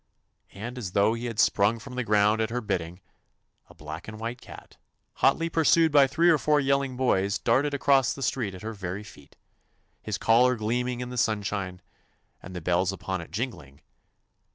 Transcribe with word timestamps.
and 0.53 0.79
as 0.79 0.93
though 0.93 1.13
he 1.13 1.25
had 1.27 1.39
sprung 1.39 1.77
from 1.77 1.93
the 1.93 2.03
ground 2.03 2.41
at 2.41 2.49
her 2.49 2.59
bid 2.59 2.79
ding, 2.79 3.01
a 3.69 3.75
black 3.75 4.07
and 4.07 4.19
white 4.19 4.41
cat, 4.41 4.77
hotly 5.17 5.47
pursued 5.47 5.91
by 5.91 6.07
three 6.07 6.27
or 6.31 6.39
four 6.39 6.59
yelling 6.59 6.97
boys, 6.97 7.37
darted 7.37 7.75
across 7.75 8.11
the 8.11 8.23
street 8.23 8.55
at 8.55 8.63
her 8.63 8.73
very 8.73 9.03
feet, 9.03 9.35
his 10.01 10.17
collar 10.17 10.55
gleaming 10.55 11.01
in 11.01 11.11
the 11.11 11.19
sun 11.19 11.43
shine, 11.43 11.83
and 12.41 12.55
the 12.55 12.61
bells 12.61 12.91
upon 12.91 13.21
it 13.21 13.29
jingling. 13.29 13.79